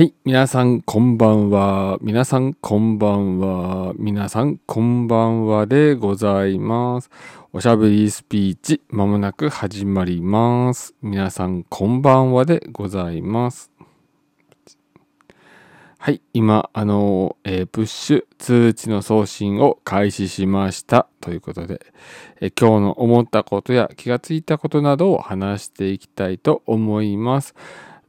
[0.00, 0.14] はい。
[0.24, 1.98] 皆さん、こんばんは。
[2.00, 3.92] 皆さん、こんばんは。
[3.98, 7.10] 皆さん、こんばんはでございます。
[7.52, 10.94] おしゃべりスピーチ、まもなく始まります。
[11.02, 13.70] 皆さん、こんばんはでございます。
[15.98, 16.22] はい。
[16.32, 21.08] 今、あの、えープッシュ通知の送信を開始しました。
[21.20, 21.84] ということで、
[22.40, 27.54] えー今日の思ったことや気がついたことなどを話していきたいと思います。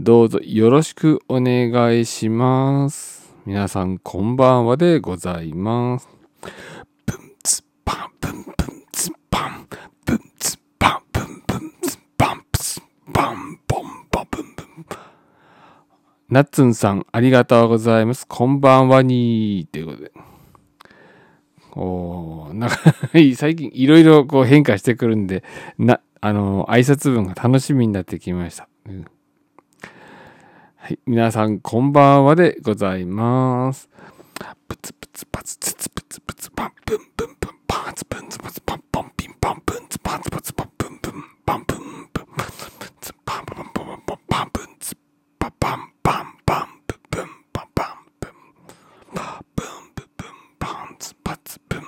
[0.00, 3.34] どうぞよろしくお願いします。
[3.44, 6.08] 皆さんこんばんはでございます。
[7.04, 9.66] ブンツパンブンブンツパン
[10.06, 12.80] ブンツパンブンブンツパンプス
[13.12, 14.86] パンボンバブンブン
[16.28, 18.24] ナッツンさんありがとうございます。
[18.24, 20.12] こんばんはにーということで。
[21.72, 22.76] おなんか
[23.34, 25.42] 最近いろいろこう変化してくるんで、
[25.76, 28.68] な、あの、挨拶文が楽しみになってきました。
[28.86, 29.04] うん
[30.88, 33.90] はい、皆さんこんばんはでございます。
[34.66, 41.12] プツプツパツツツプツプツパンプンプンプンパンツプンツプツパンポンピンパンプンツパンツプツパンプンプン
[41.44, 42.46] パンプンプンパン
[43.02, 44.96] ツパンパンパンパンパンパンプンツ
[45.38, 48.32] パパンパンパンプンプンパンパンプン
[49.12, 50.26] パンプンプンプン
[50.58, 51.82] パンツパツプン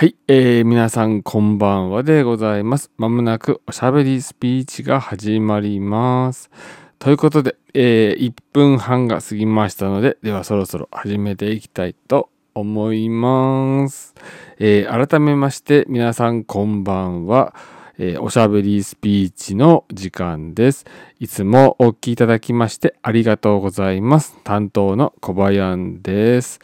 [0.00, 2.90] はい、えー、皆さんこんばんはでございます。
[2.96, 6.50] まもなくおしゃべりスピーチが始まります。
[6.98, 14.14] ということで、えー1分半が過ぎましたので、ではそろそろ始めていきたいと思います。
[14.58, 17.54] えー改めまして皆さんこんばんは。
[17.98, 20.86] えーおしゃべりスピーチの時間です。
[21.18, 24.34] いつもお聞きいただきましてありがとうございます。
[24.44, 26.58] 担当の小林です。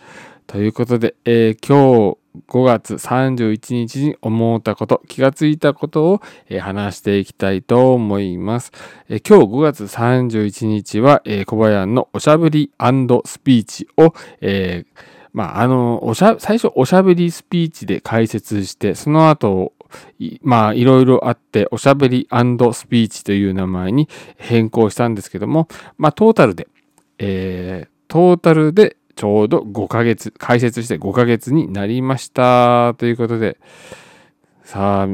[0.47, 6.23] ということで、えー今日5月31日に思ったこと、気がついたことを、
[6.61, 8.73] 話していきたいと思います。
[9.09, 12.70] 今日5月31日は、小林のおしゃべり
[13.25, 15.01] スピーチを、えー
[15.33, 19.73] まあ、あの、おしゃ、最初おしゃべりスピーチで解説して、その後、
[20.19, 26.69] いまあ、いろいろあって、おしゃべりスピーチという名前に変更したんですけども、まあ、トータルで、
[27.19, 32.94] えートータルでちょうど5ヶ月、解説して5ヶ月になりました。
[32.98, 33.58] ということで、
[34.62, 35.08] さあ、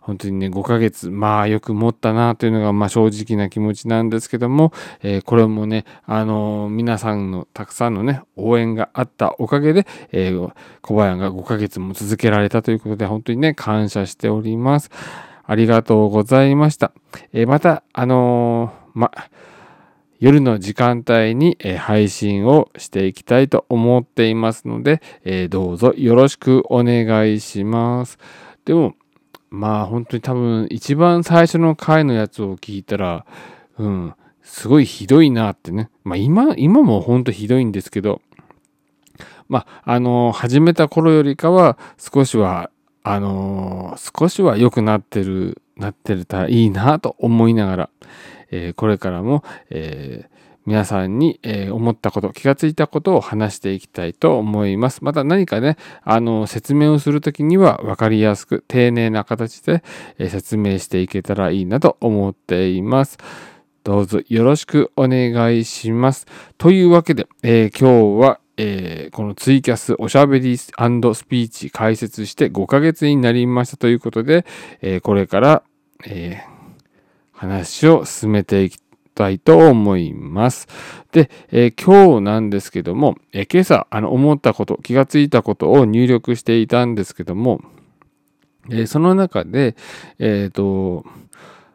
[0.00, 14.90] 本当にね、5ヶ月、まあよく持ったなというのが、まあ正直な気持ちなんですけども、えーこれもね、あのー皆さんのたくさんのね、応援があったおかげで、えー小林が5ヶ月も続けられたということで、本当にね、感謝しております。
[15.44, 16.92] ありがとうございました。
[17.34, 19.12] えまた、あのま、
[20.22, 28.20] 夜の時間帯に、配信をしていきたいと思っていますので、えどうぞよろしくお願いします。
[28.64, 28.94] でも、
[29.50, 33.26] まあ本当に多分一番最初の回のやつを聞いたら、
[33.78, 35.90] うん、すごいひどいなってね。
[36.04, 38.22] まあ今、今も本当ひどいんですけど、
[39.48, 42.70] まあ、あの始めた頃よりかは少しは、
[43.02, 47.90] あの少しは良くなってる、なってるたらいいなと思いながら、
[48.50, 50.32] えーこれからも、えー
[50.64, 55.02] 皆さんに、えー思ったこと、気がついたことを話していきたいと思います。
[55.02, 59.82] また何かね、あの、説明をするときには分かりやすく、丁寧な形で、
[60.18, 63.18] えー説明していけたらいいなと思っています。
[63.82, 66.26] どうぞよろしくお願いします。
[66.58, 74.46] というわけで、えー今日は、えーこのツイキャスおしゃべりスピーチ解説して5ヶ月になりましたということで、
[74.80, 75.62] えーこれから、
[76.06, 76.52] えー
[77.32, 78.78] 話を進めていき
[79.16, 80.68] たいと思います。
[81.10, 87.60] で、え今日なんですけども、え今朝あの思ったこと、気がついたことを入力していたんですけども、
[88.70, 89.74] えその中で、
[90.20, 91.04] えっ、と、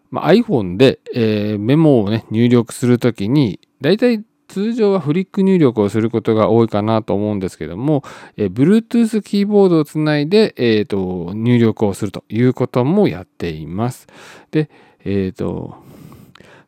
[0.09, 8.03] まあ、iPhone で、えメモをね、入力するときに、だいたい通常はフリック入力をすることが多いかなと思うんですけども、
[8.37, 14.07] えー Bluetooth キーボードをつないで、えーと入力をするということもやっています。
[14.51, 14.69] で、
[15.03, 15.75] えっ、と、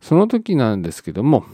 [0.02, 1.46] その時なんですけども、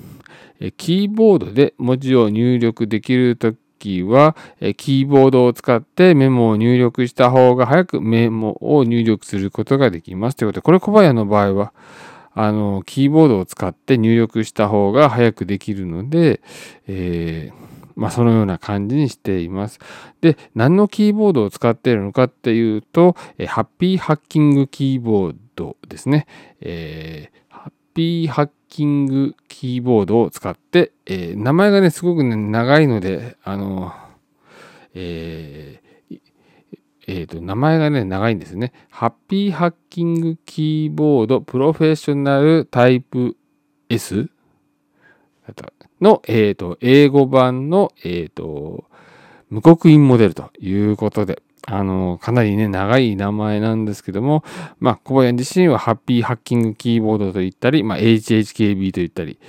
[0.59, 10.37] えーキーボードで文字を入力できるときは、えーキーボードを使ってメモを入力した方が早くメモを入力することができます。
[10.37, 11.73] ということで、これ小林の場合は、
[12.35, 16.41] あの、キーボードを使って入力した方が早くできるので、
[16.87, 19.79] えーまあ、そのような感じにしています。
[20.19, 26.27] で、何のキーボードを使っているのかっていうと、えーハッピーハッキングキーボードですね。
[26.59, 33.93] えーハッピーハッキングキーボードを使って、えー名前がね、すごくね、長いので、あの、
[34.93, 38.73] えーえーと、名前がね、長いんですね。
[38.89, 43.37] ハッピーハッキングキーボードプロフェッショナルタイプ
[43.89, 44.29] S
[46.01, 48.85] の、えーと、英語版の、えーと、
[49.49, 54.43] 無刻印モデルということで、あの、かなりね、長い名前なんですけども、
[54.79, 59.39] まあ、小林自身はハッピーハッキングキーボードと言ったり、まあ、HHKB と言ったり、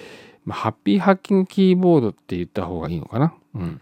[0.44, 3.34] まあ、ハッピーハッキングキーボードって言った方がいいのかな？
[3.54, 3.80] うん。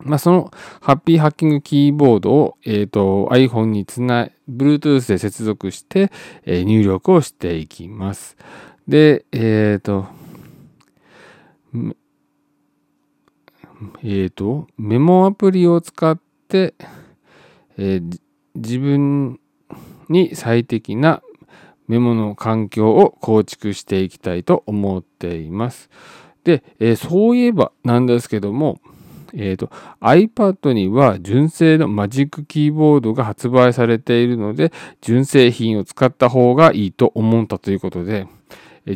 [0.00, 0.50] まあ、その
[0.80, 6.10] ハッピーハッキングキーボードを、えーと、iPhone につない、Bluetooth で接続して、
[6.44, 8.36] えー、入力をしていきます。
[8.86, 10.06] で、えっ、ー、と、
[14.02, 16.18] えっ、ー、と、メモアプリを使っ
[16.48, 16.74] て、
[17.76, 18.00] え、
[18.54, 19.38] 自分
[20.08, 21.22] に最適な
[21.86, 25.90] メモの環境を構築していきたいと思っています。
[26.44, 28.80] で、え、そういえばなんですけども、
[29.34, 29.70] えーと、
[30.00, 38.26] iPad には純正のマジックキーボードが発売されているので純正品を使った方がいいと思ったということで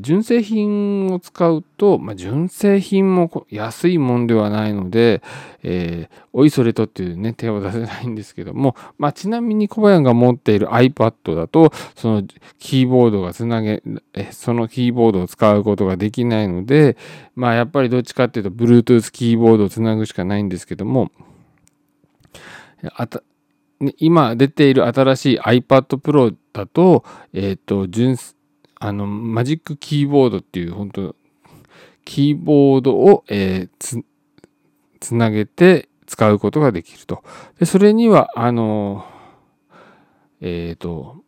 [0.00, 5.22] 純正品を使うと、まあ、純正品も安いもんではないので、
[5.62, 12.22] えー、おいそれとっていうね、手を出せないんですけども、まあ、ちなみに小林が持っている iPad だと、その
[12.58, 13.82] キーボードがつなげ、
[14.30, 16.96] そのキーボードを使うことができないので、
[17.34, 21.10] まあ、やっぱりどっちかっていうと、Bluetooth キーボードをつなぐしかないんですけども、
[23.98, 28.34] 今出ている新しい iPad Pro だと、えっ、ー、と、純正
[28.84, 31.14] あの、マジックキーボードっていう、本当
[32.04, 34.02] キーボードを、えー、つ、
[34.98, 37.22] つなげて使うことができると。
[37.60, 39.06] で、それには、あの、
[40.40, 41.22] えっ、ー、と、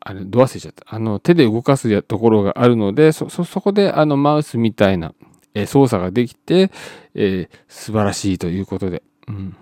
[0.00, 0.84] あれ、ど忘れちゃった。
[0.88, 5.14] あの、手で動かすところがあるので、そ、そ、そこで、あの、マウスみたいな、
[5.54, 6.72] えー、操作ができて、
[7.14, 9.04] えー、素晴らしいということで。
[9.28, 9.56] うん。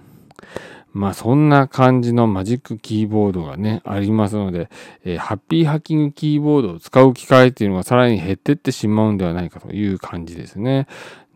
[0.92, 4.68] まあそんな感じのマジックキーボードがね、ありますので、
[5.04, 10.86] えー、ハッピーハッキングキーボードを使う機会っていうのがさらに減ってってしまうんではないかという感じですね。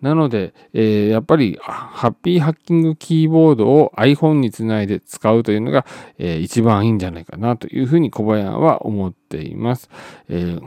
[0.03, 5.87] なので、えー、やっぱりハッピーハッキングキーボードを iPhone につないで使うというのが、
[6.19, 9.89] えー、一番いいんじゃないかなというふうに小林は思っています。
[10.29, 10.63] えー、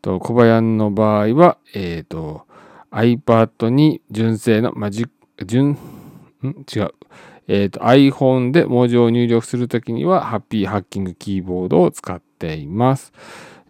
[0.00, 2.46] と小林の場合は、えーと、
[2.92, 5.76] iPad に純正のマジック、純、ん？
[6.72, 6.94] 違う。
[7.48, 13.12] えーと、iPhone で文字を入力するときには、ハッピーハッキングキーボードを使っています。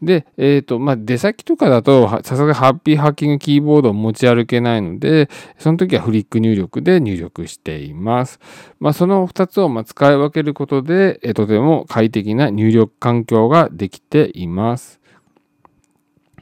[0.03, 8.39] で、えっ、ー、と、まあ、出先とかだと、さすがハッピーハッキングキーボードを持ち歩けないので、その時はフリック入力で入力しています。
[8.79, 15.01] まあ、その2つをま使い分けることで、え、とても快適な入力環境ができています。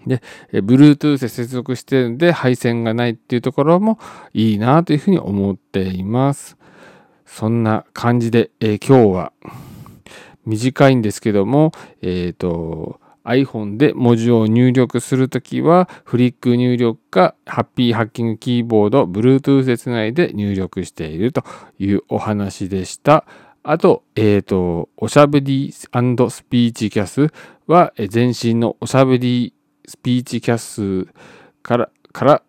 [0.07, 0.21] で、
[0.53, 3.99] Bluetooth で接続してるんで配線がないっていうところも
[4.33, 6.57] いいなというふうに思っています。
[7.27, 9.33] そんな感じで、えー、今日は
[10.47, 11.73] 短いんですけども、
[12.03, 21.43] えっ、ー、と、iPhone で文字を入力するときは、フリック入力か、ハッピーハッキングキーボード、Bluetooth でつないで入力していると
[21.79, 23.25] いうお話でした。
[23.63, 27.33] あと、えっ、ー、と、おしゃべりスピーチキャス
[27.67, 29.55] は、全身のおしゃべり
[29.87, 31.09] スピーチキャス
[31.63, 32.43] から、から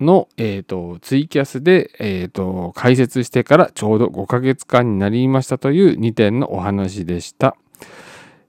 [0.00, 7.56] の、えーと、ツイキャスで、えーと、解説してからちょうど5ヶ月間になりましたという2点のお話でした。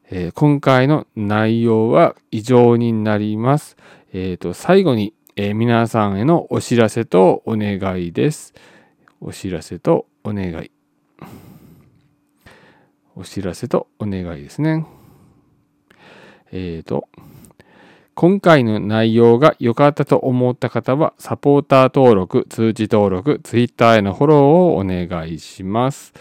[0.09, 3.77] えー、今回の内容は以上になります。
[4.13, 8.53] えーと、最後に、えー、皆さんへのお知らせとお願いです。
[9.21, 10.71] お知らせとお願い。
[13.15, 14.85] お知らせとお願いですね。
[16.51, 17.07] えっ、ー、と、
[18.13, 26.13] 今回の内容が良かったと思った方は、サポーター登録、通知登録、Twitter へのフォローをお願いします。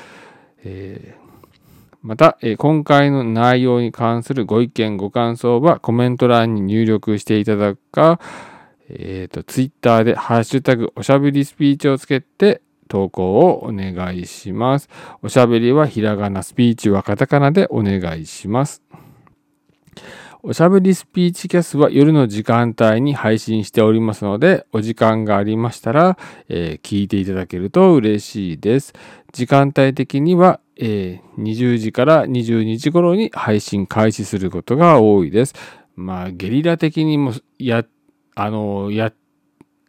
[0.65, 8.21] えー、また、えー、今回の内容に関するご意見、ご感想はコメント欄に入力していただくか、
[8.89, 14.89] えっ、ー、と、Twitter でハッシュタグおしゃべりスピーチをつけて投稿をお願いします。
[15.23, 18.83] おしゃべりはひらがな、スピーチはカタカナでお願いします。
[20.43, 26.17] おしゃべりスピーチキャスは夜の時間帯に配信しておりますので、お時間がありましたら、
[26.49, 28.95] えー、聞いていただけると嬉しいです。
[29.33, 35.55] 時間帯的には、えー、20時から22時頃に配信開始することが多いです。
[35.95, 37.85] まあ、ゲリラ的にも、や、
[38.35, 39.13] あの、や、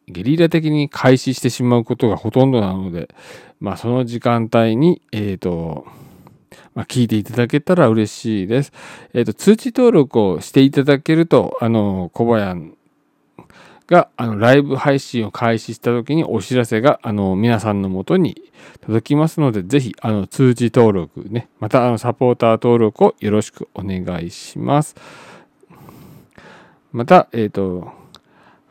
[0.08, 3.08] ゲリラ的に開始してしまうことがほとんどなので、
[3.62, 5.86] まあ、その時間帯に、えっ、ー、と、
[6.74, 8.74] まあ、聞いていただけたら嬉しいです。
[9.14, 12.74] えっ、ー、と、通知登録をしていただけると、あの、小林
[13.88, 24.96] が、あの、ライブ配信を開始した時にお知らせが、あの、皆さんのもとに届きますので、ぜひ、あの、通知登録ね、また、あの、サポーター登録をよろしくお願いします。
[26.94, 27.92] また、えっ、ー、と、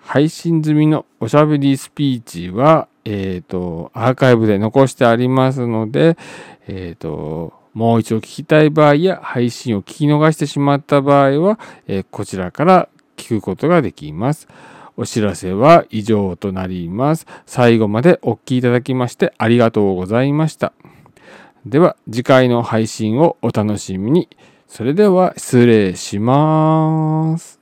[0.01, 6.17] 配信済みのおしゃべりスピーチは、えっ、ー、と、アーカイブで残してありますので、
[6.67, 14.49] えっ、と、もう一度聞きたい場合や配信を聞き逃してしまった場合は、え、こちらから聞くことができます。
[14.97, 17.27] お知らせは以上となります。
[17.47, 20.73] 最後までお聞きいただきましてありがとうございました。
[21.65, 24.29] では次回の配信をお楽しみに。
[24.67, 27.60] それでは失礼します。